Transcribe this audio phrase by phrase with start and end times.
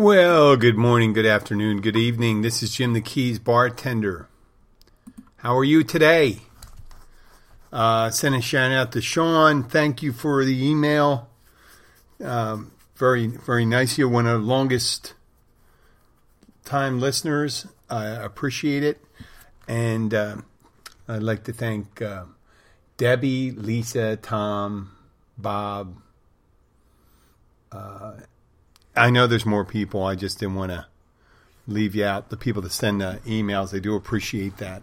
[0.00, 2.42] Well, good morning, good afternoon, good evening.
[2.42, 4.28] This is Jim the Keys bartender.
[5.38, 6.38] How are you today?
[7.72, 9.64] Uh, send a shout out to Sean.
[9.64, 11.28] Thank you for the email.
[12.22, 13.98] Um, very, very nice.
[13.98, 15.14] You're one of the longest
[16.64, 17.66] time listeners.
[17.90, 19.04] I appreciate it.
[19.66, 20.36] And uh,
[21.08, 22.26] I'd like to thank uh,
[22.98, 24.92] Debbie, Lisa, Tom,
[25.36, 25.96] Bob.
[28.98, 30.02] Uh, I know there's more people.
[30.02, 30.86] I just didn't want to
[31.66, 32.30] leave you out.
[32.30, 34.82] The people that send the emails, they do appreciate that.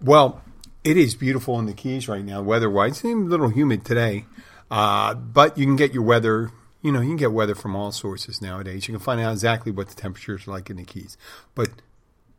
[0.00, 0.42] Well,
[0.82, 2.92] it is beautiful in the Keys right now, weather-wise.
[2.92, 4.24] It's a little humid today,
[4.70, 6.50] uh, but you can get your weather.
[6.82, 8.88] You know, you can get weather from all sources nowadays.
[8.88, 11.18] You can find out exactly what the temperatures are like in the Keys.
[11.54, 11.68] But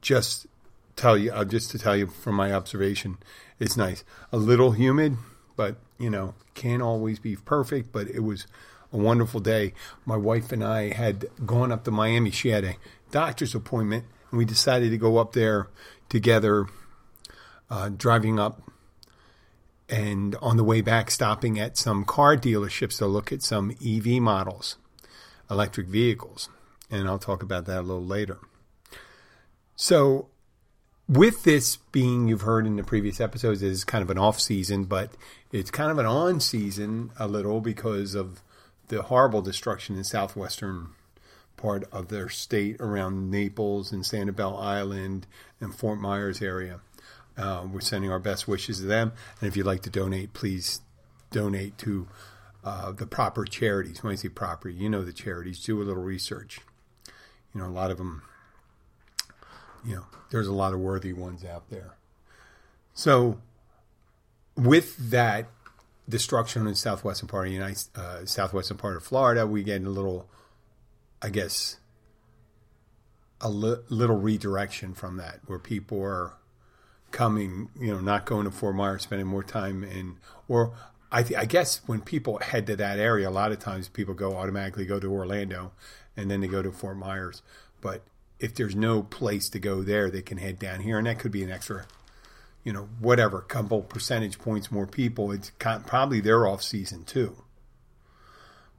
[0.02, 0.48] just
[0.96, 3.18] tell you, uh, just to tell you from my observation,
[3.60, 4.04] it's nice.
[4.32, 5.18] A little humid,
[5.56, 7.92] but you know, can't always be perfect.
[7.92, 8.48] But it was
[8.92, 9.74] a wonderful day.
[10.06, 12.32] My wife and I had gone up to Miami.
[12.32, 12.76] She had a
[13.12, 15.70] doctor's appointment, and we decided to go up there
[16.10, 16.68] together,
[17.70, 18.62] uh, driving up.
[19.90, 24.22] And on the way back, stopping at some car dealerships to look at some EV
[24.22, 24.78] models,
[25.50, 26.48] electric vehicles.
[26.90, 28.40] And I'll talk about that a little later.
[29.76, 30.28] So,
[31.10, 34.86] with this being, you've heard in the previous episodes, is kind of an off season,
[34.86, 35.12] but
[35.52, 38.42] it's kind of an on season a little because of
[38.92, 40.90] the horrible destruction in southwestern
[41.56, 45.26] part of their state around Naples and Sanibel Island
[45.62, 46.82] and Fort Myers area.
[47.38, 49.14] Uh, we're sending our best wishes to them.
[49.40, 50.82] And if you'd like to donate, please
[51.32, 52.10] donate to
[52.66, 54.04] uh, the proper charities.
[54.04, 55.64] When I say proper, you know the charities.
[55.64, 56.60] Do a little research.
[57.56, 58.24] You know, a lot of them,
[59.86, 61.96] you know, there's a lot of worthy ones out there.
[62.94, 63.40] So,
[64.58, 65.48] with that,
[66.12, 69.82] destruction in the southwestern part of the United, uh, southwestern part of Florida, we get
[69.82, 70.30] a little,
[71.22, 71.78] I guess,
[73.40, 76.34] a li- little redirection from that, where people are
[77.10, 80.18] coming, you know, not going to Fort Myers, spending more time in,
[80.48, 80.74] or
[81.12, 84.14] I, th- I guess when people head to that area, a lot of times people
[84.14, 85.72] go automatically go to Orlando,
[86.16, 87.42] and then they go to Fort Myers.
[87.82, 88.04] But
[88.40, 91.32] if there's no place to go there, they can head down here, and that could
[91.32, 91.86] be an extra
[92.64, 97.44] you know, whatever, couple percentage points more people, it's probably their off season too.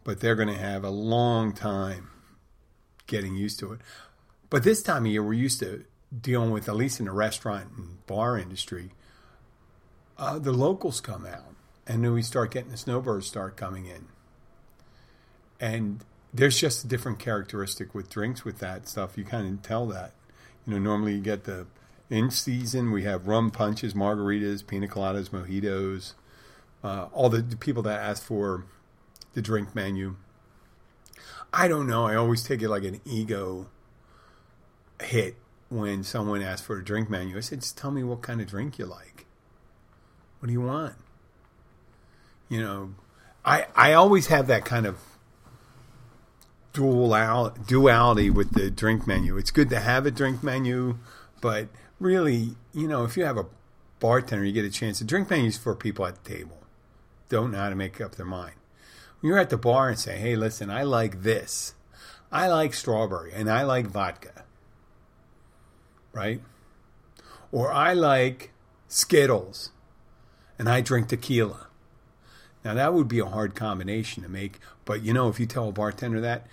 [0.05, 2.11] But they're going to have a long time
[3.07, 3.81] getting used to it.
[4.51, 5.85] But this time of year, we're used to
[6.21, 8.91] dealing with, at least in the restaurant and bar industry,
[10.19, 11.55] uh, the locals come out.
[11.87, 14.07] And then we start getting the snowbirds start coming in.
[15.59, 19.19] And there's just a different characteristic with drinks with that stuff.
[19.19, 20.13] You kind of tell that.
[20.67, 21.67] You know, normally you get the
[22.13, 26.13] in season, we have rum punches, margaritas, pina coladas, mojitos,
[26.85, 28.67] uh, all the, people that ask for
[29.33, 30.17] the drink menu.
[31.55, 32.05] I don't know.
[32.05, 33.69] I always take it like an ego
[35.01, 35.37] hit
[35.71, 37.39] when someone asks for a drink menu.
[37.39, 39.25] I said, just tell me what kind of drink you like.
[40.39, 40.95] What do you want?
[42.51, 42.95] You know,
[43.43, 44.99] I I always have that kind of
[46.75, 49.39] dual duality with the drink menu.
[49.39, 50.99] It's good to have a drink menu,
[51.41, 51.69] but
[52.03, 53.47] really, you know, if you have a
[54.01, 56.59] bartender, you get a chance to drink menus for people at the table.
[57.29, 58.55] Don't know how to make up their mind.
[59.21, 61.75] When you're at the bar and say, hey, listen, I like this.
[62.31, 64.45] I like strawberry and I like vodka.
[66.13, 66.41] Right?
[67.51, 68.53] Or I like
[68.89, 69.71] Skittles
[70.59, 71.69] and I drink tequila.
[72.65, 75.69] Now, that would be a hard combination to make, but you know, if you tell
[75.69, 76.47] a bartender that,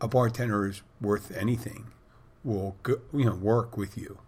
[0.00, 1.86] a bartender is worth anything
[2.44, 2.76] will
[3.12, 4.18] you know work with you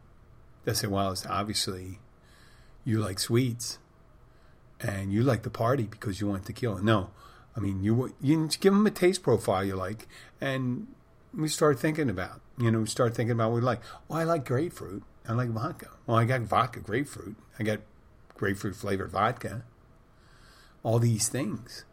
[0.66, 2.00] they say, well, it's obviously
[2.84, 3.78] you like sweets
[4.80, 6.82] and you like the party because you want tequila.
[6.82, 7.10] No,
[7.56, 10.06] I mean, you, you give them a taste profile you like,
[10.40, 10.88] and
[11.32, 13.80] we start thinking about, you know, we start thinking about what we like.
[14.08, 15.02] Well, I like grapefruit.
[15.26, 15.88] I like vodka.
[16.06, 17.36] Well, I got vodka grapefruit.
[17.58, 17.80] I got
[18.34, 19.62] grapefruit flavored vodka.
[20.82, 21.84] All these things.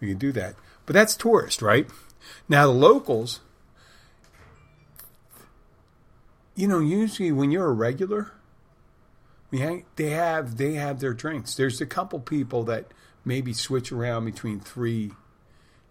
[0.00, 0.56] We can do that.
[0.84, 1.88] But that's tourist, right?
[2.48, 3.40] Now, the locals,
[6.56, 8.32] you know, usually when you're a regular,
[9.50, 11.54] they have they have their drinks.
[11.54, 12.86] There's a couple people that
[13.24, 15.12] maybe switch around between three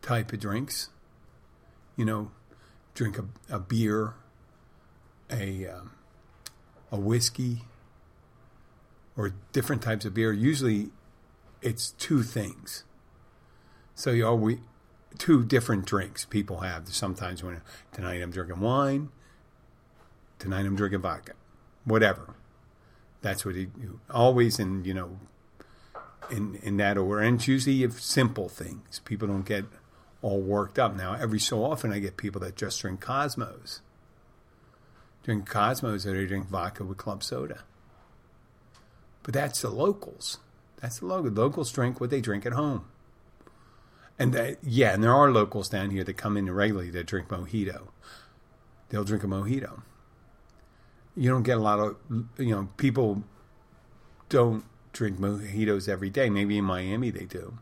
[0.02, 0.90] type of drinks.
[1.96, 2.32] You know,
[2.96, 3.26] drink a,
[3.56, 4.16] a beer,
[5.30, 5.92] a um,
[6.92, 7.62] a whiskey,
[9.16, 10.34] or different types of beer.
[10.34, 10.90] Usually,
[11.62, 12.84] it's two things.
[13.94, 14.58] So you always
[15.20, 16.90] two different drinks people have.
[16.90, 17.62] Sometimes when
[17.94, 19.10] tonight I'm drinking wine
[20.45, 21.33] Tonight I'm drinking vodka.
[21.86, 22.36] Whatever.
[23.24, 23.68] That's what he
[24.12, 25.18] always in you know
[26.30, 27.24] in in that order.
[27.24, 29.01] And it's usually simple things.
[29.06, 29.65] People don't get
[30.21, 30.95] all worked up.
[30.95, 33.81] Now, every so often, I get people that just drink Cosmos.
[35.24, 37.63] Drink Cosmos or they drink vodka with club soda.
[39.24, 40.38] But that's the locals.
[40.80, 41.31] That's the local.
[41.31, 42.86] Locals drink what they drink at home.
[44.19, 47.30] And that, yeah, and there are locals down here that come in regularly that drink
[47.30, 47.88] mojito.
[48.89, 49.81] They'll drink a mojito.
[51.16, 51.96] You don't get a lot of,
[52.38, 53.24] you know, people
[54.30, 56.30] don't drink mojitos every day.
[56.30, 57.58] Maybe in Miami they do.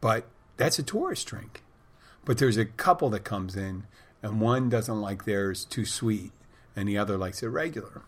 [0.00, 0.26] But
[0.56, 1.62] that's a tourist drink.
[2.24, 3.84] But there's a couple that comes in,
[4.22, 6.32] and one doesn't like theirs too sweet,
[6.76, 8.02] and the other likes it regular.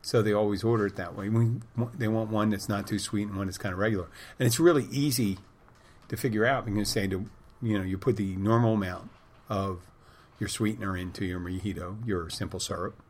[0.00, 1.28] So they always order it that way.
[1.28, 1.50] We,
[1.96, 4.08] they want one that's not too sweet and one that's kind of regular.
[4.38, 5.38] And it's really easy
[6.08, 6.68] to figure out.
[6.68, 7.28] You can say to,
[7.60, 9.10] you know, you put the normal amount
[9.48, 9.80] of
[10.38, 13.00] your sweetener into your mojito, your simple syrup,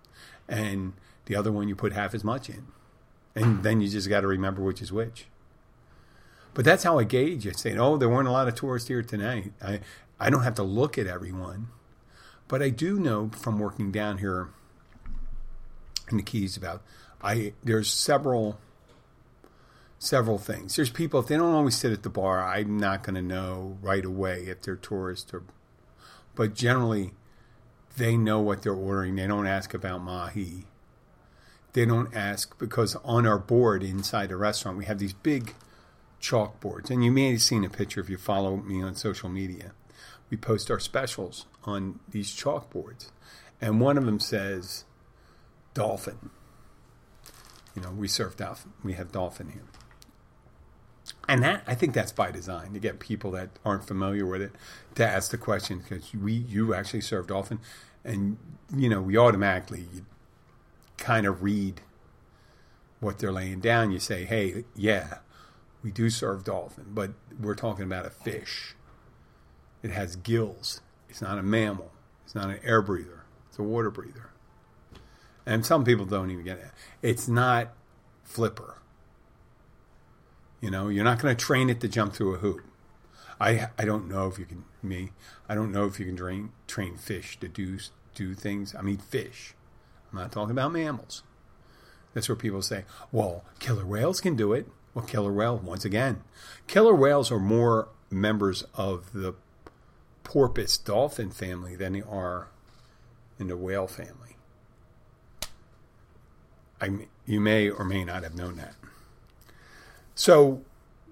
[0.49, 0.95] and
[1.27, 2.67] the other one you put half as much in.
[3.35, 5.27] And then you just got to remember which is which.
[6.55, 7.59] But that's how I gauge it.
[7.59, 9.53] Saying, oh, there weren't a lot of tourists here tonight.
[9.63, 9.81] I,
[10.19, 11.69] I don't have to look at everyone.
[12.49, 14.49] But I do know from working down here
[16.11, 16.83] in the Keys about
[17.23, 18.59] I there's several
[19.99, 20.77] several things.
[20.77, 23.77] There's people if they don't always sit at the bar, I'm not going to know
[23.83, 25.43] right away if they're tourists or
[26.35, 27.13] but generally
[27.99, 29.17] they know what they're ordering.
[29.17, 30.65] They don't ask about mahi.
[31.73, 35.55] They don't ask because on our board inside the restaurant we have these big
[36.21, 36.91] chalkboards.
[36.91, 39.73] And you may have seen a picture if you follow me on social media.
[40.31, 43.11] We post our specials on these chalkboards.
[43.61, 44.85] And one of them says
[45.75, 46.31] dolphin.
[47.75, 48.73] You know, we serve dolphin.
[48.83, 49.65] We have dolphin here.
[51.29, 54.53] And that I think that's by design to get people that aren't familiar with it
[54.95, 57.61] to ask the question because we you actually serve dolphin,
[58.09, 58.39] and
[58.75, 59.87] you know we automatically
[60.97, 61.81] kind of read
[63.01, 63.93] what they're laying down.
[63.93, 65.19] You say, hey, yeah,
[65.83, 68.75] we do serve dolphin, but we're talking about a fish.
[69.83, 70.81] It has gills.
[71.09, 71.93] It's not a mammal.
[72.25, 73.25] It's not an air breather.
[73.49, 74.31] It's a water breather.
[75.47, 76.71] And some people don't even get it.
[77.01, 77.73] It's not
[78.25, 78.79] flipper.
[80.61, 82.63] You know, you're not going to train it to jump through a hoop.
[83.41, 85.13] I I don't know if you can me.
[85.49, 87.79] I don't know if you can train train fish to do
[88.19, 88.75] do things.
[88.75, 89.55] I mean fish.
[90.13, 91.23] I'm not talking about mammals.
[92.15, 96.23] That's where people say, "Well, killer whales can do it." Well, killer whale, once again,
[96.67, 99.35] killer whales are more members of the
[100.25, 102.49] porpoise dolphin family than they are
[103.39, 104.37] in the whale family.
[106.81, 108.75] I, you may or may not have known that.
[110.15, 110.63] So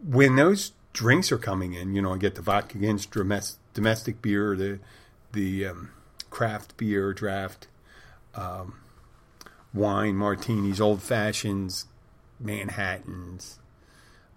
[0.05, 4.57] when those drinks are coming in, you know, I get the vodka against domestic beer,
[4.57, 4.81] the
[5.33, 5.91] the um,
[6.37, 7.67] craft beer, draft,
[8.35, 8.75] um,
[9.73, 11.87] wine, martinis, old fashions,
[12.39, 13.59] Manhattans,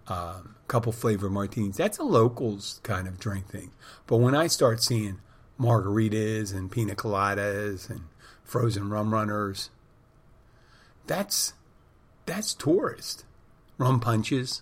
[0.08, 1.76] a um, couple flavor martinis.
[1.76, 3.72] That's a locals kind of drink thing.
[4.08, 5.20] But when I start seeing
[5.60, 8.04] margaritas and pina coladas and
[8.46, 9.70] frozen rum runners,
[11.06, 11.52] that's
[12.26, 13.26] that's tourist.
[13.78, 14.62] Rum punches.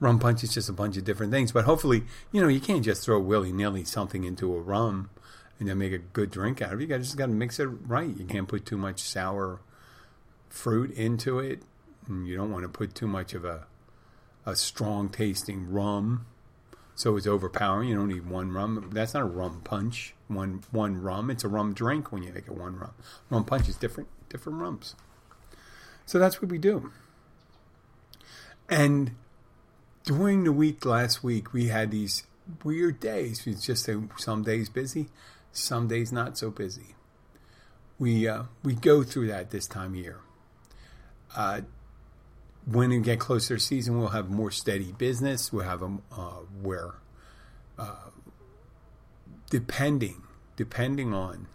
[0.00, 1.52] Rum punch is just a bunch of different things.
[1.52, 2.02] But hopefully,
[2.32, 5.10] you know, you can't just throw willy nilly something into a rum
[5.58, 6.88] and then make a good drink out of it.
[6.88, 8.16] You just got to mix it right.
[8.16, 9.60] You can't put too much sour
[10.48, 11.62] fruit into it.
[12.06, 13.66] And you don't want to put too much of a
[14.46, 16.26] a strong tasting rum.
[16.94, 17.90] So it's overpowering.
[17.90, 18.90] You don't need one rum.
[18.92, 20.14] That's not a rum punch.
[20.26, 21.30] One one rum.
[21.30, 22.94] It's a rum drink when you make it one rum.
[23.30, 24.94] Rum punch is different different rums.
[26.06, 26.90] So that's what we do.
[28.68, 29.12] And
[30.04, 32.24] during the week last week, we had these
[32.64, 33.46] weird days.
[33.46, 35.08] It's just some days busy,
[35.58, 36.94] some days not so busy.
[37.98, 40.20] We uh, we go through that this time of year.
[41.36, 41.62] Uh,
[42.64, 45.52] when we get closer to season, we'll have more steady business.
[45.52, 46.94] We'll have them uh, where,
[47.78, 48.10] uh,
[49.50, 50.22] depending
[50.56, 51.46] depending on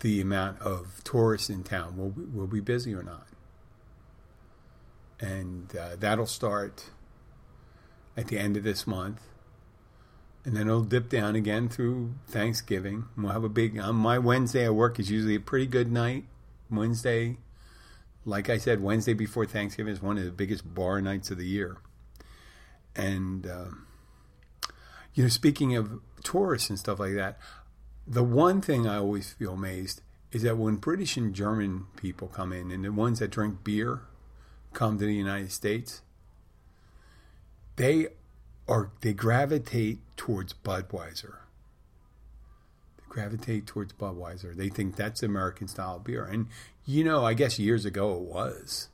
[0.00, 3.26] the amount of tourists in town, will we, will be busy or not,
[5.18, 6.90] and uh, that'll start
[8.16, 9.22] at the end of this month,
[10.48, 13.04] and then it'll dip down again through Thanksgiving.
[13.16, 13.78] We'll have a big.
[13.78, 16.24] On my Wednesday, at work is usually a pretty good night.
[16.70, 17.36] Wednesday
[18.28, 21.46] like I said, Wednesday before Thanksgiving is one of the biggest bar nights of the
[21.46, 21.78] year.
[22.94, 23.70] And, uh,
[25.14, 27.38] you know, speaking of tourists and stuff like that,
[28.06, 32.52] the one thing I always feel amazed is that when British and German people come
[32.52, 34.02] in, and the ones that drink beer
[34.74, 36.02] come to the United States,
[37.76, 38.08] they
[38.68, 41.36] are they gravitate towards Budweiser
[42.98, 44.54] They gravitate towards Budweiser.
[44.54, 46.24] They think that's American style beer.
[46.24, 46.48] And,
[46.84, 48.88] you know, I guess years ago it was.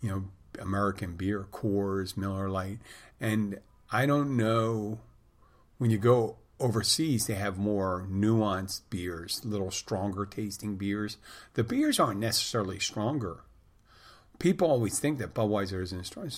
[0.00, 0.24] You know,
[0.60, 2.78] American beer, Coors, Miller Lite,
[3.20, 3.60] and
[3.92, 5.00] I don't know
[5.78, 11.16] when you go overseas they have more nuanced beers, little stronger tasting beers.
[11.54, 13.40] The beers aren't necessarily stronger.
[14.38, 16.30] People always think that Budweiser isn't strong.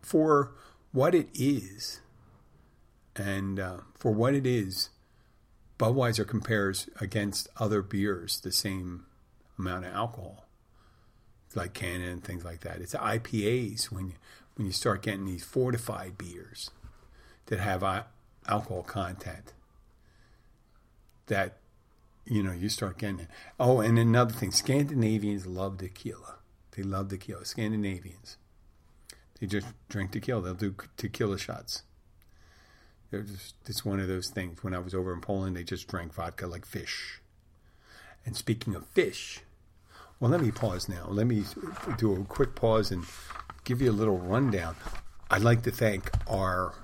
[0.00, 0.52] For
[0.92, 2.00] what it is,
[3.14, 4.90] and uh, for what it is,
[5.78, 9.06] Budweiser compares against other beers the same
[9.58, 10.46] amount of alcohol,
[11.54, 12.80] like Cannon and things like that.
[12.80, 14.14] It's IPAs when you,
[14.56, 16.70] when you start getting these fortified beers
[17.46, 17.82] that have
[18.46, 19.52] alcohol content
[21.30, 21.56] that
[22.26, 23.28] you know you start getting it.
[23.58, 26.36] Oh, and another thing, Scandinavians love tequila.
[26.72, 27.44] They love tequila.
[27.44, 28.36] Scandinavians,
[29.40, 30.42] they just drink tequila.
[30.42, 31.82] They'll do tequila shots.
[33.10, 34.62] They're just, it's one of those things.
[34.62, 37.20] When I was over in Poland, they just drank vodka like fish.
[38.24, 39.40] And speaking of fish,
[40.20, 41.06] well, let me pause now.
[41.08, 41.44] Let me
[41.96, 43.04] do a quick pause and
[43.64, 44.76] give you a little rundown.
[45.30, 46.74] I'd like to thank our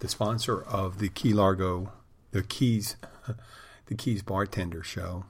[0.00, 1.92] the sponsor of the Key Largo,
[2.32, 2.96] the Keys,
[3.86, 5.24] the Keys Bartender Show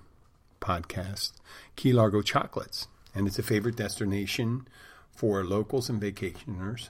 [0.60, 1.32] podcast,
[1.76, 4.66] Key Largo Chocolates, and it's a favorite destination
[5.14, 6.88] for locals and vacationers,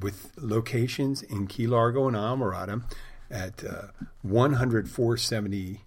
[0.00, 2.82] with locations in Key Largo and Islamorada
[3.30, 3.88] at uh,
[4.22, 5.80] 10470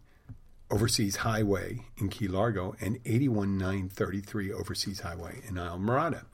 [0.71, 6.25] Overseas Highway in Key Largo and 81933 Overseas Highway in Islamorada.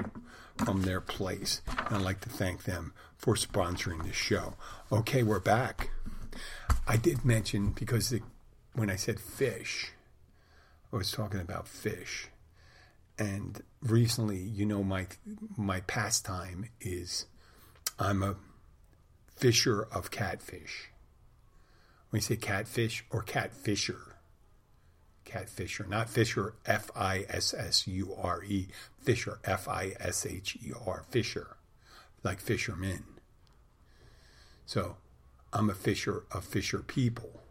[0.56, 1.62] from their place.
[1.66, 4.54] And I'd like to thank them for sponsoring this show.
[4.92, 5.90] Okay, we're back.
[6.86, 8.20] I did mention because the,
[8.74, 9.92] when I said fish,
[10.92, 12.28] I was talking about fish.
[13.18, 15.06] And recently, you know, my
[15.56, 17.26] my pastime is
[17.98, 18.34] I'm a
[19.36, 20.90] fisher of catfish
[22.10, 24.13] when you say catfish or catfisher.
[25.24, 28.68] Catfisher, not Fisher, F I S S U R E,
[29.00, 31.56] Fisher, F I S H E R, Fisher,
[32.22, 33.04] like fishermen.
[34.66, 34.96] So
[35.52, 37.42] I'm a fisher of fisher people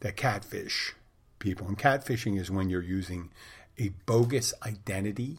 [0.00, 0.94] that catfish
[1.38, 1.66] people.
[1.66, 3.30] And catfishing is when you're using
[3.78, 5.38] a bogus identity.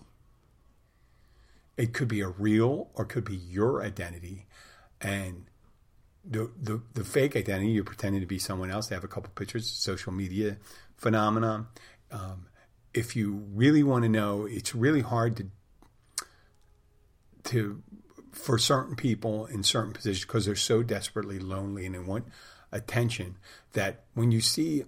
[1.77, 4.45] It could be a real or could be your identity.
[5.01, 5.45] And
[6.23, 8.87] the, the, the fake identity, you're pretending to be someone else.
[8.87, 10.57] They have a couple pictures, social media
[10.97, 11.67] phenomenon.
[12.11, 12.47] Um,
[12.93, 15.47] if you really want to know, it's really hard to
[17.45, 17.83] to
[18.31, 22.25] for certain people in certain positions because they're so desperately lonely and they want
[22.71, 23.37] attention
[23.73, 24.83] that when you see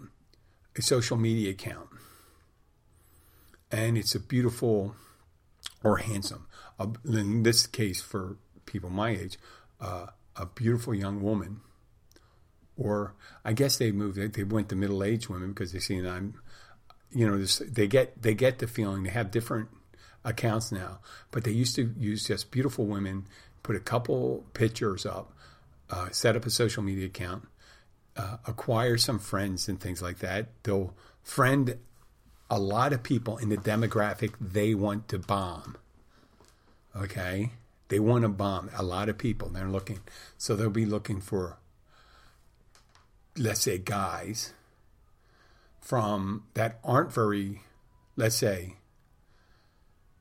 [0.76, 1.88] a social media account
[3.72, 4.96] and it's a beautiful
[5.84, 6.48] or handsome,
[7.06, 9.38] in this case for people my age,
[9.80, 11.62] uh, a beautiful young woman,
[12.78, 14.34] or I guess they moved.
[14.34, 16.36] They went to middle aged women because they see I'm,
[17.12, 19.70] you know, this, they get they get the feeling they have different
[20.24, 21.00] accounts now,
[21.32, 23.26] but they used to use just beautiful women,
[23.64, 25.34] put a couple pictures up,
[25.90, 27.48] uh, set up a social media account,
[28.16, 30.50] uh, acquire some friends and things like that.
[30.64, 30.94] They'll
[31.24, 31.78] friend
[32.50, 35.78] a lot of people in the demographic they want to bomb.
[36.96, 37.52] Okay
[37.90, 39.50] they want to bomb a lot of people.
[39.50, 40.00] They're looking,
[40.38, 41.58] so they'll be looking for,
[43.38, 44.54] let's say, guys
[45.80, 47.62] from that aren't very,
[48.16, 48.76] let's say,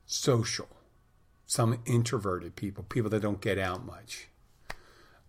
[0.05, 0.67] social.
[1.45, 4.27] Some introverted people, people that don't get out much.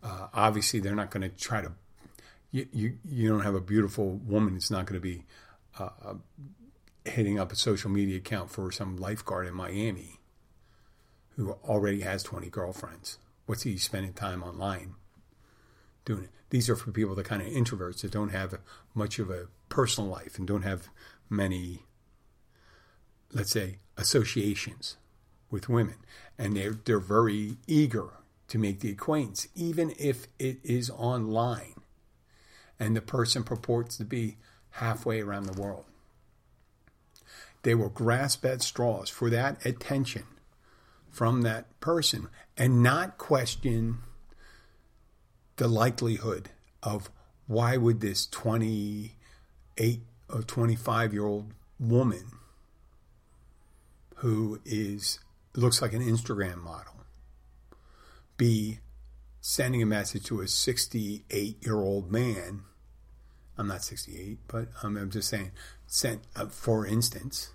[0.03, 1.73] Uh, obviously, they're not going to try to.
[2.51, 4.57] You, you you don't have a beautiful woman.
[4.57, 5.25] It's not going to be
[5.79, 6.15] uh, uh,
[7.05, 10.19] hitting up a social media account for some lifeguard in Miami
[11.37, 13.19] who already has 20 girlfriends.
[13.47, 14.95] What's he spending time online
[16.05, 16.31] doing it?
[16.51, 18.59] These are for people that kind of introverts that don't have
[18.95, 20.89] much of a personal life and don't have
[21.29, 21.85] many,
[23.33, 24.97] let's say, associations
[25.51, 25.97] with women.
[26.39, 28.11] And they're, they're very eager
[28.49, 31.75] to make the acquaintance, even if it is online
[32.79, 34.39] and the person purports to be
[34.71, 35.85] halfway around the world.
[37.63, 40.25] They will grasp at straws for that attention
[41.11, 43.99] from that person and not question
[45.59, 46.51] the likelihood
[46.83, 47.11] of
[47.47, 52.33] why would this 28 or 25 year old woman
[54.17, 55.21] who is
[55.55, 56.95] looks like an Instagram model
[58.37, 58.79] be
[59.41, 62.63] sending a message to a 68 year old man.
[63.57, 65.51] I'm not 68, but I'm just saying,
[65.87, 67.51] sent uh, for instance,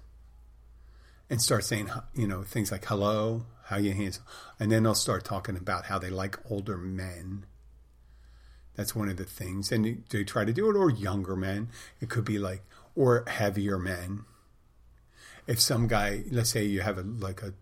[1.30, 4.20] and start saying, you know, things like hello, how you hands,
[4.60, 7.46] and then they'll start talking about how they like older men.
[8.76, 11.70] That's one of the things, and they try to do it, or younger men.
[12.02, 12.64] It could be like,
[12.96, 14.26] or heavier men.
[15.46, 17.54] If some guy, let's say you have a like a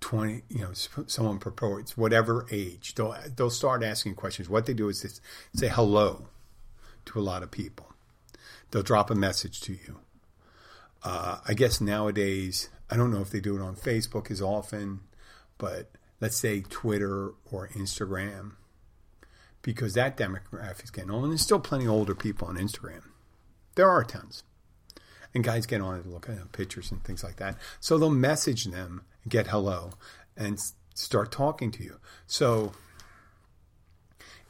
[0.00, 4.48] 20 you know someone proposed whatever age they'll they'll start asking questions.
[4.48, 5.20] What they do is this,
[5.54, 6.26] say hello
[7.06, 7.86] to a lot of people.
[8.70, 10.00] They'll drop a message to you.
[11.02, 15.00] Uh, i guess nowadays i don't know if they do it on facebook as often
[15.56, 18.52] but let's say twitter or instagram
[19.62, 23.02] because that demographic is getting old and there's still plenty of older people on instagram
[23.74, 24.42] there are tons
[25.32, 28.64] and guys get on and look at pictures and things like that so they'll message
[28.64, 29.90] them get hello
[30.36, 30.58] and
[30.94, 31.98] start talking to you.
[32.26, 32.72] So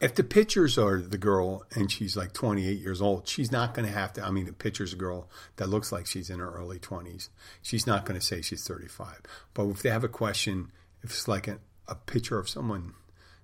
[0.01, 3.87] if the pictures are the girl and she's like 28 years old, she's not going
[3.87, 4.25] to have to.
[4.25, 7.29] I mean, the picture's a girl that looks like she's in her early 20s.
[7.63, 9.21] She's not going to say she's 35.
[9.55, 10.71] But if they have a question,
[11.03, 12.95] if it's like a, a picture of someone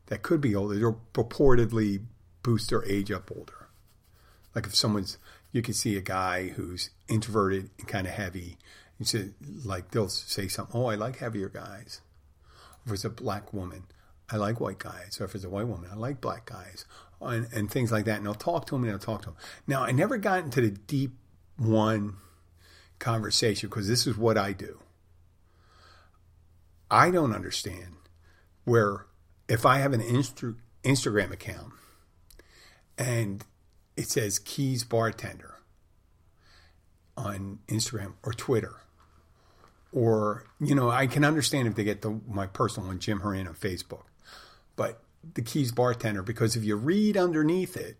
[0.06, 2.02] that could be older, they'll purportedly
[2.42, 3.68] boost their age up older.
[4.54, 5.18] Like if someone's,
[5.52, 8.58] you can see a guy who's introverted and kind of heavy,
[8.98, 9.30] you say,
[9.64, 12.00] like, they'll say something, oh, I like heavier guys.
[12.86, 13.84] If it's a black woman,
[14.30, 15.18] I like white guys.
[15.20, 16.86] Or if it's a white woman, I like black guys.
[17.20, 18.18] And, and things like that.
[18.18, 19.36] And they'll talk to them and they'll talk to them.
[19.66, 21.12] Now, I never got into the deep
[21.56, 22.14] one
[22.98, 24.80] conversation because this is what I do.
[26.90, 27.96] I don't understand
[28.64, 29.05] where
[29.48, 31.72] if I have an Insta- Instagram account
[32.98, 33.44] and
[33.96, 35.54] it says Keys Bartender
[37.16, 38.76] on Instagram or Twitter,
[39.92, 43.46] or you know, I can understand if they get the my personal one, Jim Horan
[43.46, 44.04] on Facebook,
[44.74, 45.02] but
[45.34, 47.96] the Keys Bartender because if you read underneath it,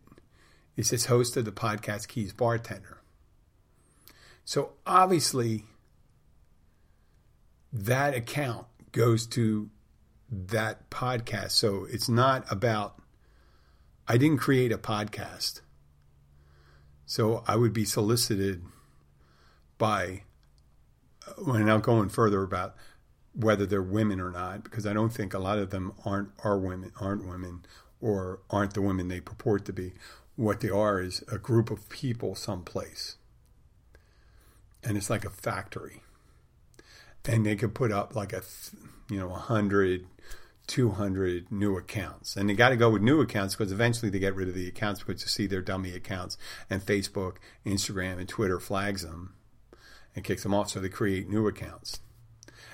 [0.76, 2.98] it says host of the podcast Keys Bartender.
[4.44, 5.64] So obviously,
[7.72, 9.70] that account goes to
[10.30, 11.52] that podcast.
[11.52, 13.00] So it's not about,
[14.08, 15.60] I didn't create a podcast.
[17.04, 18.64] So I would be solicited
[19.78, 20.22] by
[21.26, 22.74] uh, we're now going further about
[23.32, 26.58] whether they're women or not, because I don't think a lot of them aren't are
[26.58, 27.64] women, aren't women,
[28.00, 29.92] or aren't the women they purport to be.
[30.36, 33.16] What they are is a group of people someplace,
[34.82, 36.02] and it's like a factory,
[37.24, 38.42] and they could put up like a,
[39.08, 40.06] you know, a hundred.
[40.66, 42.36] 200 new accounts.
[42.36, 44.66] And they got to go with new accounts because eventually they get rid of the
[44.66, 46.36] accounts because you see their dummy accounts
[46.68, 49.34] and Facebook, Instagram, and Twitter flags them
[50.14, 50.70] and kicks them off.
[50.70, 52.00] So they create new accounts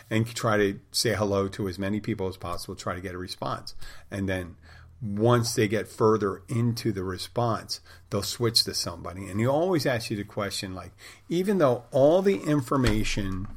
[0.08, 3.18] and try to say hello to as many people as possible, try to get a
[3.18, 3.74] response.
[4.10, 4.56] And then
[5.00, 9.26] once they get further into the response, they'll switch to somebody.
[9.26, 10.92] And he always asks you the question like,
[11.28, 13.48] even though all the information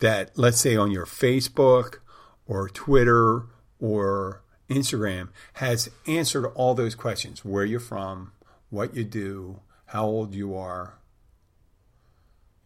[0.00, 1.98] that, let's say, on your Facebook
[2.46, 3.44] or Twitter
[3.80, 8.32] or Instagram has answered all those questions where you're from,
[8.70, 10.98] what you do, how old you are,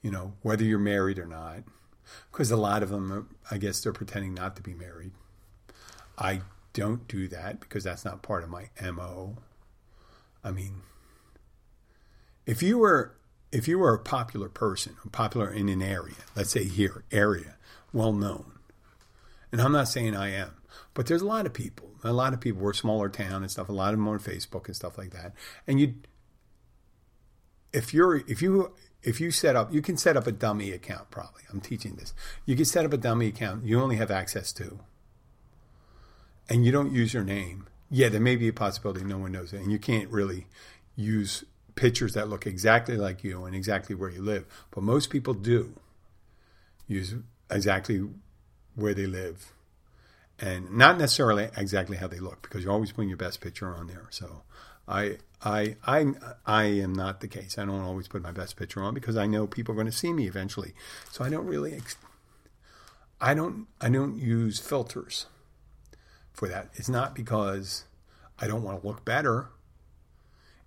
[0.03, 1.63] you know, whether you're married or not.
[2.31, 5.13] Because a lot of them, I guess they're pretending not to be married.
[6.19, 6.43] I
[6.73, 9.39] don't do that because that's not part of my MO.
[10.45, 10.83] I mean,
[12.45, 13.15] if you were
[13.53, 17.57] if you were a popular person, popular in an area, let's say here, area,
[17.93, 18.53] well known,
[19.53, 20.55] and I'm not saying I am,
[20.95, 23.51] but there's a lot of people, a lot of people, we're a smaller town and
[23.51, 25.35] stuff, a lot of them on Facebook and stuff like that,
[25.67, 25.95] and you
[27.73, 31.11] if you're if you if you set up you can set up a dummy account
[31.11, 32.13] probably i'm teaching this
[32.45, 34.79] you can set up a dummy account you only have access to
[36.49, 39.53] and you don't use your name yeah there may be a possibility no one knows
[39.53, 40.47] it and you can't really
[40.95, 45.35] use pictures that look exactly like you and exactly where you live but most people
[45.35, 45.75] do
[46.87, 47.15] use
[47.51, 48.03] exactly
[48.75, 49.53] where they live
[50.39, 53.87] and not necessarily exactly how they look because you're always putting your best picture on
[53.87, 54.43] there so
[54.87, 56.07] I I I
[56.47, 57.59] I am not the case.
[57.59, 59.93] I don't always put my best picture on because I know people are going to
[59.93, 60.75] see me eventually.
[61.11, 61.81] So I don't really
[63.21, 65.27] I don't I don't use filters
[66.33, 66.69] for that.
[66.75, 67.85] It's not because
[68.39, 69.49] I don't want to look better.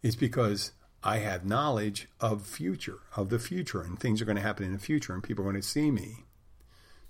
[0.02, 0.72] It's because
[1.06, 4.74] I have knowledge of future, of the future, and things are going to happen in
[4.74, 6.26] the future, and people are going to see me.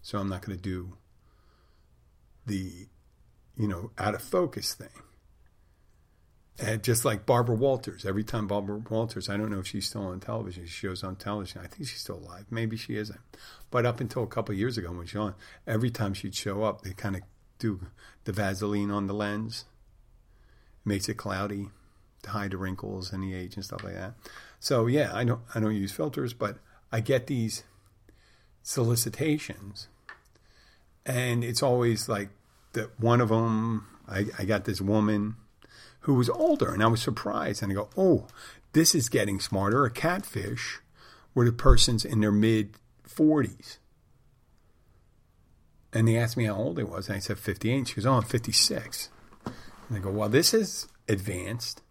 [0.01, 0.97] So I'm not going to do
[2.45, 2.87] the,
[3.55, 4.89] you know, out of focus thing.
[6.59, 10.07] And just like Barbara Walters, every time Barbara Walters, I don't know if she's still
[10.07, 10.65] on television.
[10.65, 11.61] She shows on television.
[11.63, 12.47] I think she's still alive.
[12.49, 13.19] Maybe she isn't.
[13.71, 16.81] But up until a couple years ago when she on, every time she'd show up,
[16.81, 17.21] they kind of
[17.59, 17.87] do
[18.25, 19.63] the Vaseline on the lens,
[20.83, 21.69] makes it cloudy
[22.31, 24.13] hide the wrinkles and the age and stuff like that.
[24.59, 26.57] So yeah, I don't I don't use filters, but
[26.91, 27.63] I get these
[28.63, 29.87] solicitations,
[31.05, 32.29] and it's always like
[32.73, 32.99] that.
[32.99, 35.35] One of them, I, I got this woman
[36.05, 36.71] who was older.
[36.71, 37.63] And I was surprised.
[37.63, 38.27] And I go, oh,
[38.73, 39.85] this is getting smarter.
[39.85, 40.79] A catfish
[41.33, 43.77] where the person's in their mid 40s.
[45.91, 47.07] And they asked me how old I was.
[47.07, 47.87] And I said 58.
[47.87, 49.09] She goes, oh, I'm 56.
[49.45, 51.81] And I go, well, this is advanced.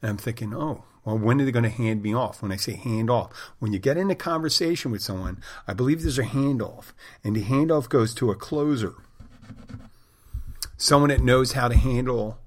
[0.00, 2.42] And I'm thinking, oh, well, when are they going to hand me off?
[2.42, 6.02] When I say hand off, when you get in a conversation with someone, I believe
[6.02, 6.92] there's a handoff.
[7.24, 8.94] And the handoff goes to a closer.
[10.76, 12.38] Someone that knows how to handle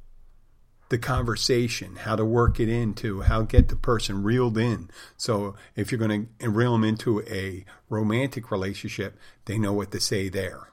[0.89, 4.89] the conversation, how to work it into, how get the person reeled in.
[5.17, 9.99] So if you're going to reel them into a romantic relationship, they know what to
[9.99, 10.67] say there.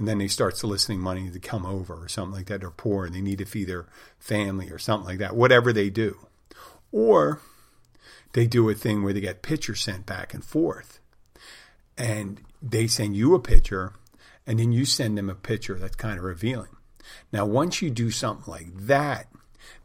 [0.00, 2.60] And then they start soliciting money to come over or something like that.
[2.60, 3.86] They're poor and they need to feed their
[4.18, 6.26] family or something like that, whatever they do.
[6.90, 7.42] Or
[8.32, 11.00] they do a thing where they get pictures sent back and forth.
[11.98, 13.92] And they send you a picture
[14.46, 16.74] and then you send them a picture that's kind of revealing.
[17.30, 19.26] Now, once you do something like that,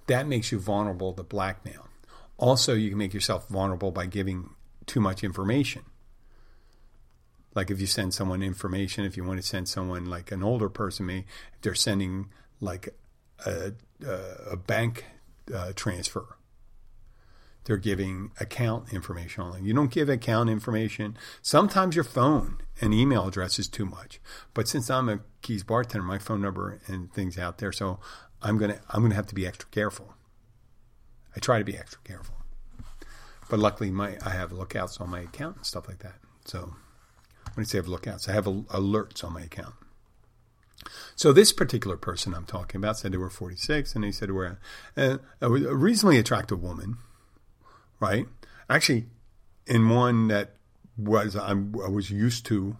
[0.07, 1.89] that makes you vulnerable to blackmail.
[2.37, 4.51] Also, you can make yourself vulnerable by giving
[4.85, 5.81] too much information.
[7.55, 10.69] Like if you send someone information, if you want to send someone like an older
[10.69, 12.89] person, may if they're sending like
[13.45, 13.71] a,
[14.05, 14.19] a,
[14.51, 15.05] a bank
[15.53, 16.37] uh, transfer,
[17.63, 19.61] they're giving account information only.
[19.61, 21.17] You don't give account information.
[21.41, 24.19] Sometimes your phone and email address is too much.
[24.53, 27.99] But since I'm a Keys bartender, my phone number and things out there, so
[28.41, 30.13] I'm gonna I'm gonna have to be extra careful.
[31.35, 32.35] I try to be extra careful.
[33.49, 36.15] But luckily, my I have lookouts on my account and stuff like that.
[36.45, 36.75] So
[37.55, 39.73] when I say I have lookouts, I have alerts on my account.
[41.15, 44.59] So this particular person I'm talking about said they were 46, and they said we're
[44.95, 46.97] a, a reasonably attractive woman
[47.99, 48.27] right?
[48.69, 49.05] Actually,
[49.65, 50.55] in one that
[50.97, 52.77] was I'm, I was used to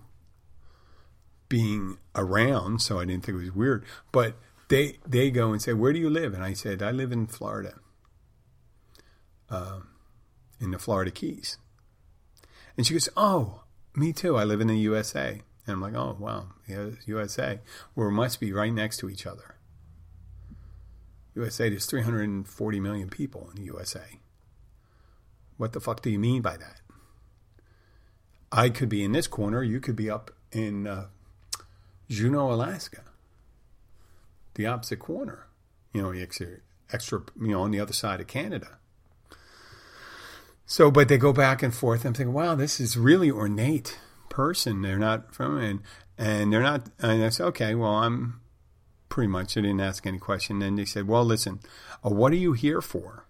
[1.49, 3.85] being around, so I didn't think it was weird.
[4.11, 4.35] But
[4.69, 7.27] they they go and say, "Where do you live?" And I said, "I live in
[7.27, 7.75] Florida,
[9.49, 9.81] uh,
[10.59, 11.57] in the Florida Keys."
[12.77, 13.63] And she goes, "Oh,
[13.97, 14.38] me too.
[14.38, 17.60] I live in the USA." And I'm like, "Oh, wow, yeah, USA.
[17.95, 19.55] Well, must be right next to each other."
[21.36, 24.19] USA, there's 340 million people in the USA.
[25.58, 26.81] What the fuck do you mean by that?
[28.51, 29.62] I could be in this corner.
[29.62, 31.08] You could be up in uh,
[32.10, 33.03] Juneau, Alaska.
[34.53, 35.47] The opposite corner.
[35.93, 36.47] You know, extra,
[36.91, 38.77] extra, you know, on the other side of Canada.
[40.65, 42.06] So, but they go back and forth.
[42.06, 43.99] I'm thinking, wow, this is really ornate
[44.30, 44.82] person.
[44.82, 45.82] They're not from, and,
[46.17, 48.41] and they're not, and I said, okay, well, I'm
[49.10, 50.60] pretty much, I didn't ask any question.
[50.60, 51.60] Then they said, well, listen,
[52.04, 53.28] uh, what are you here for?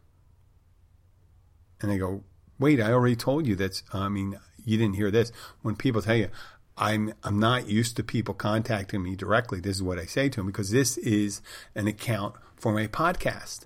[1.82, 2.24] And they go,
[2.58, 5.34] wait, I already told you that's, I mean, you didn't hear this.
[5.62, 6.30] When people tell you,
[6.78, 9.60] I'm, I'm not used to people contacting me directly.
[9.60, 11.42] This is what I say to them because this is
[11.76, 13.66] an account for my podcast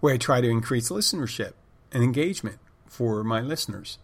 [0.00, 1.54] where I try to increase listenership
[1.92, 3.98] and engagement for my listeners.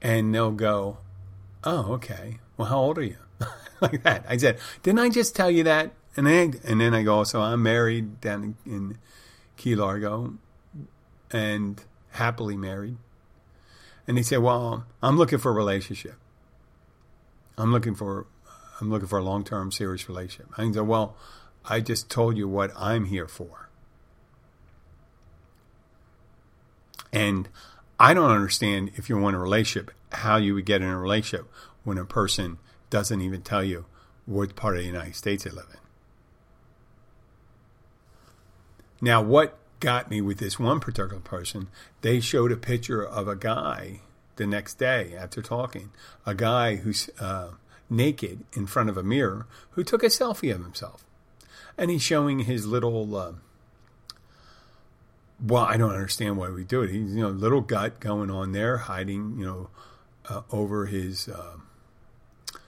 [0.00, 0.98] And they'll go,
[1.64, 2.38] Oh, okay.
[2.56, 3.16] Well, how old are you?
[3.80, 4.24] like that.
[4.28, 5.92] I said, Didn't I just tell you that?
[6.16, 8.98] And then, and then I go, So I'm married down in
[9.56, 10.34] Key Largo
[11.30, 12.96] and happily married.
[14.06, 16.14] And they say, "Well, I'm looking for a relationship.
[17.58, 18.26] I'm looking for
[18.80, 21.16] I'm looking for a long-term serious relationship." I said, "Well,
[21.64, 23.67] I just told you what I'm here for."
[27.12, 27.48] And
[27.98, 31.46] I don't understand if you want a relationship, how you would get in a relationship
[31.84, 32.58] when a person
[32.90, 33.86] doesn't even tell you
[34.26, 35.78] what part of the United States they live in.
[39.00, 41.68] Now, what got me with this one particular person,
[42.02, 44.00] they showed a picture of a guy
[44.36, 45.90] the next day after talking,
[46.26, 47.50] a guy who's uh,
[47.90, 51.04] naked in front of a mirror who took a selfie of himself.
[51.76, 53.32] And he's showing his little, uh,
[55.44, 56.90] well, I don't understand why we do it.
[56.90, 59.70] He's, you know, little gut going on there, hiding, you know,
[60.28, 61.56] uh, over his uh,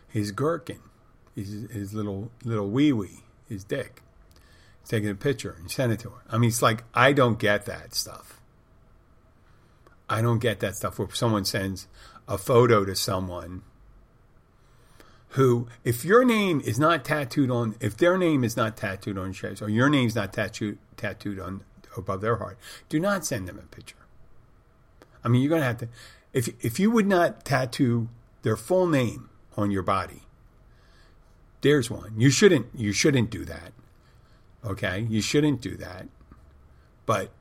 [0.09, 0.81] his gherkin,
[1.35, 4.03] his, his little little wee wee, his dick
[4.89, 6.23] taking a picture and send it to her.
[6.29, 8.41] I mean, it's like I don't get that stuff.
[10.09, 11.87] I don't get that stuff where someone sends
[12.27, 13.63] a photo to someone
[15.35, 19.33] who, if your name is not tattooed on, if their name is not tattooed on
[19.33, 21.63] chest, or your name's not tattooed tattooed on
[21.97, 23.97] above their heart, do not send them a picture.
[25.25, 25.89] I mean, you're going to have to,
[26.33, 28.09] if if you would not tattoo
[28.43, 30.23] their full name on your body,
[31.61, 32.15] there's one.
[32.17, 32.67] You shouldn't.
[32.75, 33.73] You shouldn't do that.
[34.65, 36.09] Okay, you shouldn't do that.
[37.07, 37.33] But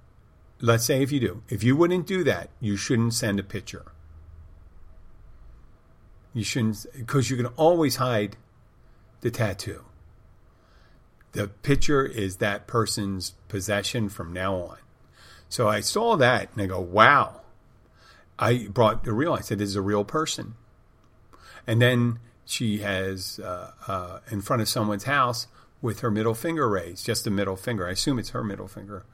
[0.60, 3.86] let's say if you do, if you wouldn't do that, you shouldn't send a picture.
[6.34, 8.38] You shouldn't, because you can always hide
[9.22, 9.84] the tattoo.
[11.34, 14.78] The picture is that person's possession from now on.
[15.48, 17.42] So I saw that and I go, wow.
[18.38, 20.56] I brought the real, I said, this is a real person.
[21.68, 25.48] And then she has, uh, uh, in front of someone's house,
[25.82, 27.88] with her middle finger raised, just the middle finger.
[27.88, 29.06] I assume it's her middle finger.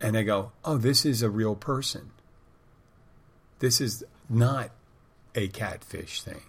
[0.00, 2.10] And I go, oh, this is a real person.
[3.58, 4.70] This is not
[5.34, 6.42] a catfish thing.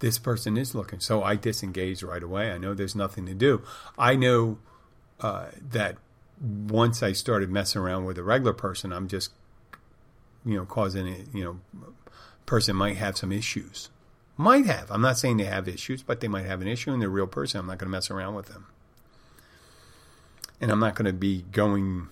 [0.00, 1.00] This person is looking.
[1.00, 2.50] So I disengage right away.
[2.50, 3.62] I know there's nothing to do.
[3.98, 4.58] I know
[5.20, 5.96] uh, that
[6.40, 9.30] once I started messing around with a regular person, I'm just,
[10.44, 11.82] you know, causing it, you know,
[12.46, 13.90] person might have some issues
[14.40, 14.90] might have.
[14.90, 17.12] I'm not saying they have issues, but they might have an issue and they're a
[17.12, 17.60] real person.
[17.60, 18.66] I'm not going to mess around with them.
[20.60, 22.08] And I'm not going to be going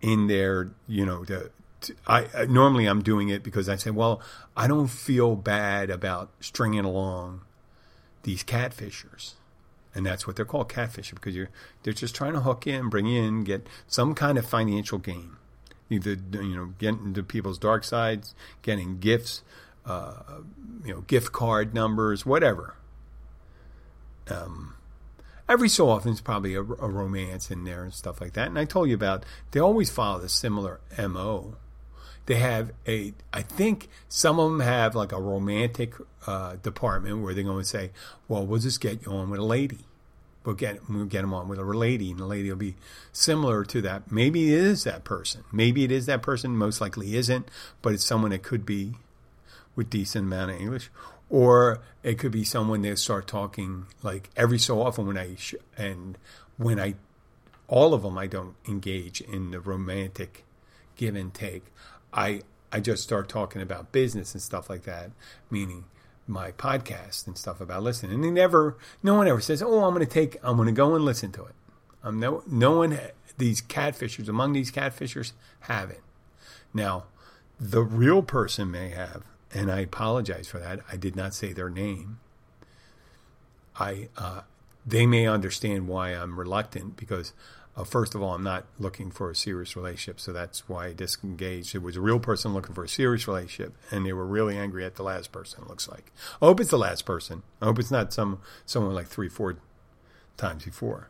[0.00, 1.50] in there, you know, to,
[1.82, 4.20] to I normally I'm doing it because I say, well,
[4.56, 7.42] I don't feel bad about stringing along
[8.22, 9.34] these catfishers.
[9.94, 11.50] And that's what they're called, catfishing, because you're
[11.82, 15.32] they're just trying to hook in, bring in, get some kind of financial gain.
[15.88, 19.42] Either you know, getting into people's dark sides, getting gifts,
[19.84, 20.22] uh,
[20.84, 22.76] you know, gift card numbers, whatever.
[24.28, 24.74] Um,
[25.48, 28.46] every so often, it's probably a, a, romance in there and stuff like that.
[28.46, 31.56] And I told you about they always follow the similar mo.
[32.26, 35.94] They have a, I think some of them have like a romantic
[36.26, 37.90] uh, department where they're going to say,
[38.28, 39.80] "Well, we'll just get you on with a lady."
[40.44, 42.76] We'll get we'll get them on with a lady, and the lady will be
[43.12, 44.10] similar to that.
[44.10, 45.44] Maybe it is that person.
[45.52, 46.56] Maybe it is that person.
[46.56, 47.48] Most likely isn't,
[47.82, 48.94] but it's someone that could be
[49.76, 50.90] with decent amount of English,
[51.28, 55.54] or it could be someone that start talking like every so often when I sh-
[55.76, 56.16] and
[56.56, 56.94] when I
[57.68, 60.44] all of them I don't engage in the romantic
[60.96, 61.64] give and take.
[62.12, 62.42] I
[62.72, 65.10] I just start talking about business and stuff like that,
[65.50, 65.84] meaning
[66.26, 68.12] my podcast and stuff about listening.
[68.12, 70.72] And they never, no one ever says, "Oh, I'm going to take, I'm going to
[70.72, 71.54] go and listen to it."
[72.02, 72.98] Um, no, no one,
[73.36, 76.02] these catfishers among these catfishers have it.
[76.72, 77.04] Now,
[77.58, 80.80] the real person may have, and I apologize for that.
[80.90, 82.20] I did not say their name.
[83.76, 84.42] I uh,
[84.86, 87.32] they may understand why I'm reluctant because
[87.80, 90.92] uh, first of all, I'm not looking for a serious relationship, so that's why I
[90.92, 91.74] disengaged.
[91.74, 94.84] It was a real person looking for a serious relationship, and they were really angry
[94.84, 95.62] at the last person.
[95.62, 96.12] It looks like.
[96.42, 97.42] I hope it's the last person.
[97.60, 99.56] I hope it's not some someone like three, four
[100.36, 101.08] times before.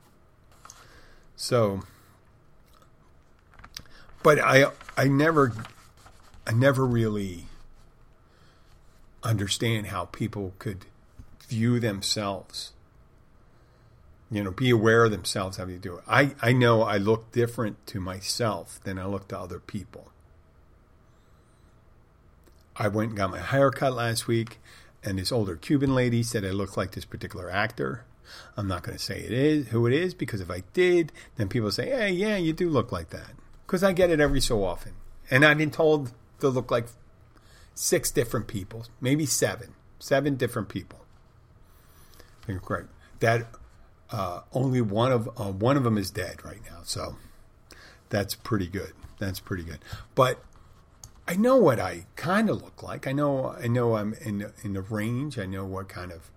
[1.34, 1.82] So,
[4.22, 5.52] but I I never
[6.46, 7.46] I never really
[9.22, 10.86] understand how people could
[11.48, 12.72] view themselves.
[14.30, 16.04] You know, be aware of themselves how you do it.
[16.06, 20.12] I, I know I look different to myself than I look to other people.
[22.76, 24.58] I went and got my hair cut last week,
[25.02, 28.04] and this older Cuban lady said I look like this particular actor.
[28.56, 31.48] I'm not going to say it is who it is because if I did, then
[31.48, 33.32] people say, "Hey, yeah, you do look like that."
[33.66, 34.92] Because I get it every so often,
[35.30, 36.86] and I've been told to look like
[37.74, 41.04] six different people, maybe seven, seven different people.
[42.46, 42.86] Great.
[43.20, 43.46] That
[44.12, 47.16] uh, only one of uh, one of them is dead right now, so
[48.08, 48.92] that's pretty good.
[49.18, 49.78] That's pretty good.
[50.14, 50.42] But
[51.28, 53.06] I know what I kind of look like.
[53.06, 55.38] I know I know I'm in in the range.
[55.38, 56.30] I know what kind of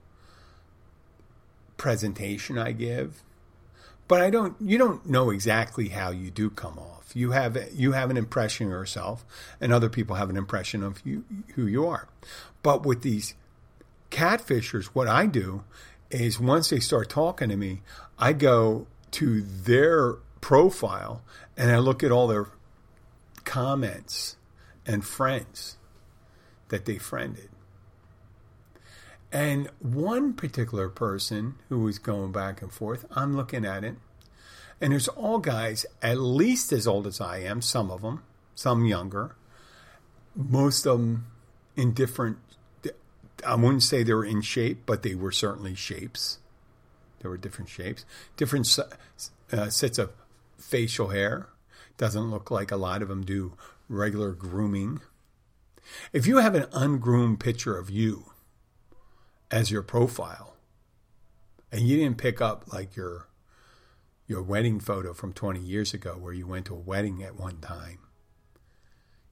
[1.77, 3.23] presentation I give.
[4.07, 4.55] but I don't.
[4.59, 7.12] You don't know exactly how you do come off.
[7.15, 9.25] You have you have an impression of yourself,
[9.62, 12.07] and other people have an impression of you who you are.
[12.62, 13.33] But with these
[14.12, 15.63] catfishers, what I do
[16.13, 17.82] is once they start talking to me,
[18.17, 21.23] I go to their profile
[21.58, 22.47] and I look at all their
[23.45, 24.36] comments
[24.86, 25.78] and friends
[26.69, 27.49] that they friended.
[29.32, 33.95] And one particular person who was going back and forth, I'm looking at it,
[34.80, 38.21] and there's all guys at least as old as I am, some of them,
[38.54, 39.36] some younger,
[40.36, 41.28] most of them
[41.76, 42.38] in different,
[43.45, 46.39] I wouldn't say they were in shape, but they were certainly shapes.
[47.19, 48.67] There were different shapes, different
[49.51, 50.12] uh, sets of
[50.58, 51.47] facial hair.
[51.97, 53.53] Doesn't look like a lot of them do
[53.88, 55.01] regular grooming.
[56.12, 58.34] If you have an ungroomed picture of you,
[59.53, 60.56] as your profile
[61.71, 63.27] and you didn't pick up like your
[64.25, 67.58] your wedding photo from 20 years ago where you went to a wedding at one
[67.58, 67.99] time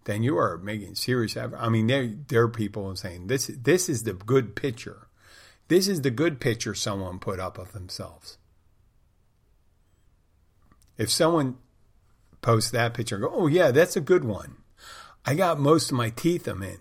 [0.06, 1.58] then you are making serious effort.
[1.60, 5.08] I mean, there there are people saying this this is the good picture.
[5.68, 8.38] This is the good picture someone put up of themselves.
[10.98, 11.58] If someone
[12.42, 14.58] posts that picture, go, oh yeah, that's a good one.
[15.26, 16.80] I got most of my teeth I'm in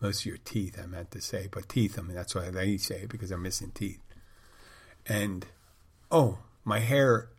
[0.00, 2.76] most of your teeth, I meant to say, but teeth, I mean, that's what they
[2.76, 4.00] say because I'm missing teeth.
[5.06, 5.46] And,
[6.10, 7.30] oh, my hair,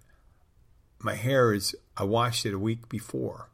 [1.00, 3.50] my hair is, I washed it a week before.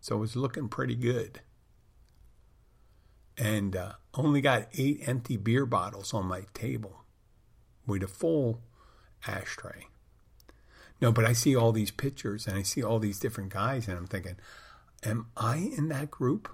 [0.00, 1.40] So it was looking pretty good.
[3.36, 7.04] And uh, only got eight empty beer bottles on my table
[7.86, 8.60] with a full
[9.26, 9.86] ashtray.
[11.00, 13.96] No, but I see all these pictures and I see all these different guys, and
[13.96, 14.36] I'm thinking,
[15.02, 16.48] am I in that group?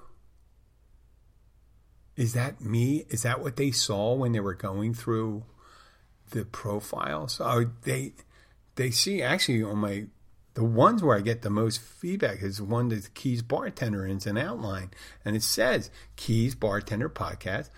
[2.17, 3.05] Is that me?
[3.11, 5.45] Is that what they saw when they were going through
[6.31, 7.35] the profiles?
[7.35, 8.15] So they
[8.77, 10.07] they see actually on my
[10.57, 14.37] the ones where I get the most feedback is one that Keys bartender is an
[14.37, 14.91] outline,
[15.25, 17.71] and it says Keys bartender podcast.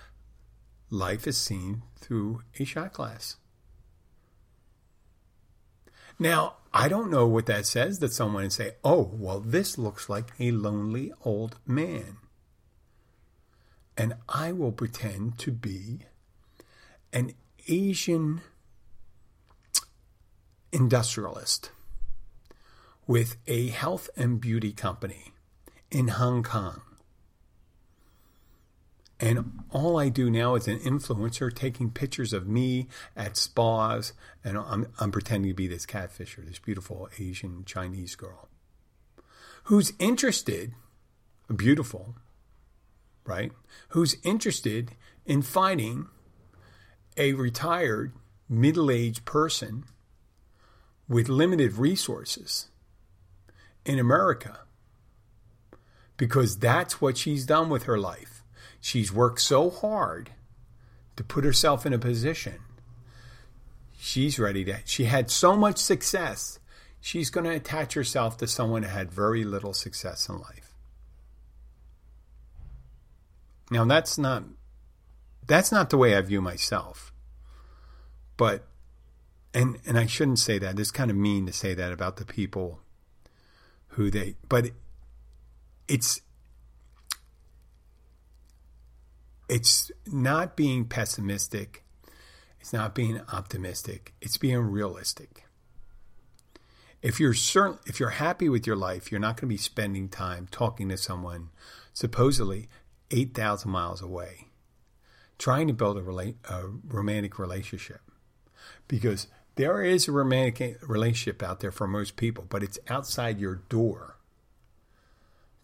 [0.90, 3.36] Life is seen through a shot glass.
[6.18, 10.08] Now, I don't know what that says that someone would say, oh, well, this looks
[10.08, 12.16] like a lonely old man
[13.98, 15.98] and I will pretend to be
[17.12, 17.32] an
[17.66, 18.40] Asian
[20.72, 21.72] industrialist
[23.08, 25.32] with a health and beauty company
[25.90, 26.82] in Hong Kong.
[29.18, 34.12] And all I do now is an influencer taking pictures of me at spas,
[34.44, 38.48] and I'm, I'm pretending to be this catfisher, this beautiful Asian Chinese girl
[39.68, 40.72] who's interested,
[41.54, 42.14] beautiful,
[43.26, 43.52] right?
[43.90, 44.92] Who's interested
[45.26, 46.06] in finding
[47.18, 48.14] a retired
[48.48, 49.84] middle aged person
[51.06, 52.67] with limited resources
[53.88, 54.60] in America
[56.18, 58.44] because that's what she's done with her life.
[58.80, 60.30] She's worked so hard
[61.16, 62.58] to put herself in a position.
[63.98, 66.60] She's ready to, she had so much success,
[67.00, 70.74] she's going to attach herself to someone who had very little success in life.
[73.70, 74.44] Now that's not
[75.46, 77.12] that's not the way I view myself.
[78.36, 78.66] But
[79.52, 80.78] and and I shouldn't say that.
[80.78, 82.80] It's kind of mean to say that about the people
[83.88, 84.70] who they but
[85.88, 86.20] it's
[89.48, 91.82] it's not being pessimistic.
[92.60, 94.12] It's not being optimistic.
[94.20, 95.44] It's being realistic.
[97.00, 100.08] If you're certain, if you're happy with your life, you're not going to be spending
[100.08, 101.48] time talking to someone
[101.94, 102.68] supposedly
[103.10, 104.48] 8,000 miles away
[105.38, 108.00] trying to build a, rela- a romantic relationship.
[108.88, 113.40] Because there is a romantic eh, relationship out there for most people, but it's outside
[113.40, 114.16] your door,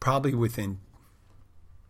[0.01, 0.81] probably within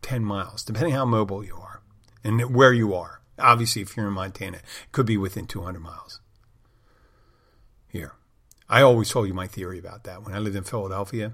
[0.03, 1.81] 10 miles, depending how mobile you are
[2.23, 3.23] and where you are.
[3.39, 6.21] Obviously, if you're in Montana, it could be within 200 miles.
[7.89, 8.13] Here.
[8.69, 10.23] I always told you my theory about that.
[10.23, 11.33] When I lived in Philadelphia,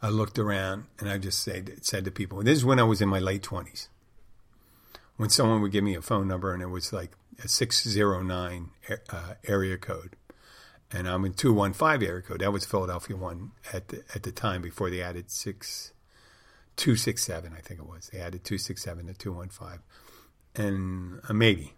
[0.00, 3.00] I looked around and I just said said to people, this is when I was
[3.00, 3.88] in my late twenties.
[5.16, 7.10] When someone would give me a phone number and it was like
[7.48, 8.70] six zero nine
[9.10, 10.16] uh, area code,
[10.92, 12.40] and I'm in two one five area code.
[12.40, 15.92] That was Philadelphia one at the, at the time before they added six
[16.76, 17.52] two six seven.
[17.56, 19.80] I think it was they added two six seven to two one five,
[20.54, 21.74] and uh, maybe.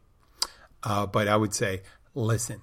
[0.84, 1.82] Uh, but I would say,
[2.14, 2.60] listen,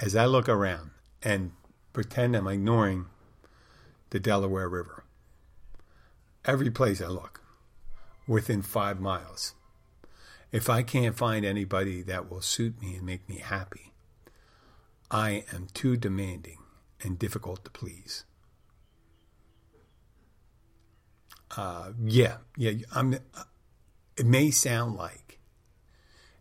[0.00, 0.90] as I look around
[1.22, 1.52] and
[1.92, 3.06] pretend I'm ignoring
[4.10, 5.04] the Delaware River.
[6.44, 7.42] Every place I look,
[8.26, 9.54] within five miles.
[10.50, 13.92] If I can't find anybody that will suit me and make me happy,
[15.10, 16.58] I am too demanding
[17.02, 18.24] and difficult to please.
[21.56, 22.72] Uh, yeah, yeah.
[22.94, 23.18] I'm.
[24.16, 25.38] It may sound like,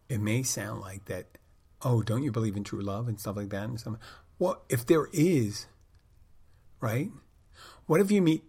[0.09, 1.37] it may sound like that.
[1.81, 3.95] Oh, don't you believe in true love and stuff like that and stuff?
[4.39, 5.67] Well, if there is,
[6.81, 7.11] right?
[7.85, 8.43] What if you meet?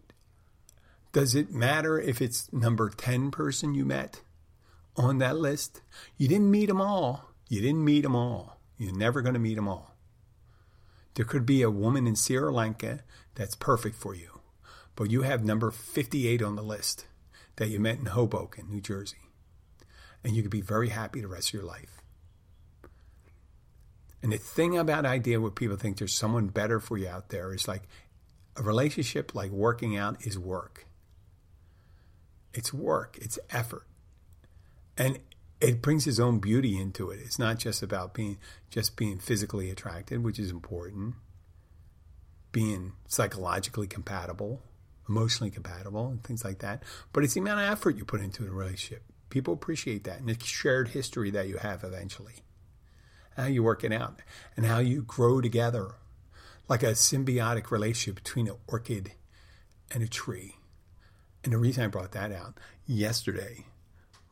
[1.13, 4.23] Does it matter if it's number ten person you met
[4.99, 5.81] on that list?
[6.17, 7.31] You didn't meet them all.
[7.49, 8.59] You didn't meet them all.
[8.77, 9.95] You're never going to meet them all.
[11.15, 13.01] There could be a woman in Sri Lanka
[13.35, 14.39] that's perfect for you
[14.99, 17.07] but you have number 58 on the list
[17.55, 19.31] that you met in Hoboken, New Jersey.
[20.25, 22.03] And you could be very happy the rest of your life.
[24.21, 27.55] And the thing about idea where people think there's someone better for you out there
[27.55, 27.85] is like
[28.57, 30.89] a relationship like working out is work.
[32.53, 33.87] It's work, it's effort.
[34.99, 35.21] And
[35.61, 37.21] it brings its own beauty into it.
[37.25, 38.39] It's not just about being
[38.69, 41.15] just being physically attracted, which is important.
[42.51, 44.63] Being psychologically compatible,
[45.09, 46.83] emotionally compatible and things like that.
[47.13, 49.05] But it's the amount of effort you put into a relationship.
[49.31, 52.43] People appreciate that and the shared history that you have eventually.
[53.37, 54.21] How you work it out
[54.57, 55.95] and how you grow together
[56.69, 59.13] like a symbiotic relationship between an orchid
[59.91, 60.57] and a tree.
[61.45, 63.67] And the reason I brought that out yesterday,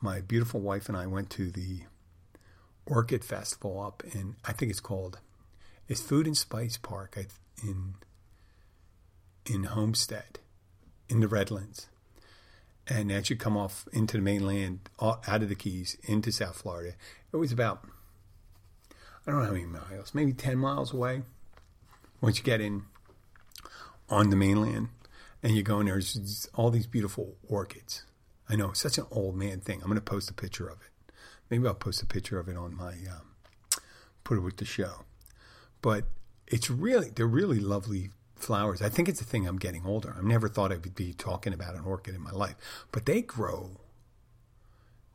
[0.06, 1.80] my beautiful wife and I went to the
[2.86, 5.18] Orchid Festival up in, I think it's called,
[5.88, 7.18] it's Fruit and Spice Park
[7.62, 7.94] in
[9.44, 10.38] in Homestead
[11.08, 11.88] in the Redlands.
[12.88, 16.94] And as you come off into the mainland, out of the Keys, into South Florida,
[17.32, 17.84] it was about,
[19.26, 21.22] I don't know how many miles, maybe 10 miles away.
[22.20, 22.84] Once you get in
[24.08, 24.88] on the mainland
[25.42, 28.04] and you go in, there's all these beautiful orchids.
[28.48, 29.80] I know, such an old man thing.
[29.80, 31.12] I'm going to post a picture of it.
[31.50, 33.80] Maybe I'll post a picture of it on my, um,
[34.24, 35.04] put it with the show.
[35.82, 36.04] But
[36.46, 38.82] it's really, they're really lovely flowers.
[38.82, 40.14] I think it's a thing I'm getting older.
[40.16, 42.56] I've never thought I would be talking about an orchid in my life,
[42.92, 43.70] but they grow.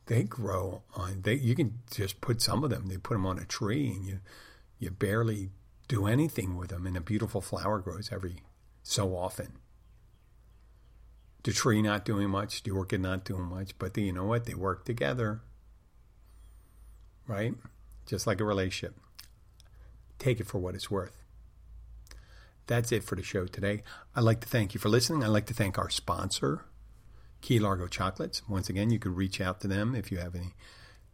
[0.06, 1.22] They grow on.
[1.22, 2.88] They you can just put some of them.
[2.88, 4.18] They put them on a tree, and you
[4.78, 5.50] you barely
[5.86, 8.42] do anything with them, and a beautiful flower grows every
[8.82, 9.52] so often.
[11.44, 14.46] The tree not doing much, the orchid not doing much, but you know what?
[14.46, 15.40] They work together,
[17.26, 17.54] right?
[18.06, 18.96] Just like a relationship.
[20.18, 21.16] Take it for what it's worth.
[22.66, 23.82] That's it for the show today.
[24.14, 25.24] I'd like to thank you for listening.
[25.24, 26.64] I'd like to thank our sponsor,
[27.40, 28.48] Key Largo Chocolates.
[28.48, 30.54] Once again, you can reach out to them if you have any